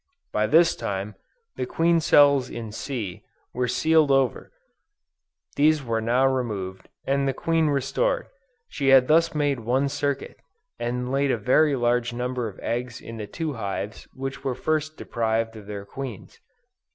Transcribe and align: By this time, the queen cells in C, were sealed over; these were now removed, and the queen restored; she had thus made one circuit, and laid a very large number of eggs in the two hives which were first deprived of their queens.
By 0.33 0.47
this 0.47 0.75
time, 0.75 1.13
the 1.57 1.67
queen 1.67 1.99
cells 1.99 2.49
in 2.49 2.71
C, 2.71 3.21
were 3.53 3.67
sealed 3.67 4.09
over; 4.09 4.51
these 5.57 5.83
were 5.83 6.01
now 6.01 6.25
removed, 6.25 6.89
and 7.05 7.27
the 7.27 7.35
queen 7.35 7.67
restored; 7.67 8.25
she 8.67 8.87
had 8.87 9.07
thus 9.07 9.35
made 9.35 9.59
one 9.59 9.89
circuit, 9.89 10.37
and 10.79 11.11
laid 11.11 11.29
a 11.29 11.37
very 11.37 11.75
large 11.75 12.13
number 12.13 12.47
of 12.47 12.57
eggs 12.63 12.99
in 12.99 13.17
the 13.17 13.27
two 13.27 13.53
hives 13.53 14.07
which 14.15 14.43
were 14.43 14.55
first 14.55 14.97
deprived 14.97 15.55
of 15.55 15.67
their 15.67 15.85
queens. 15.85 16.39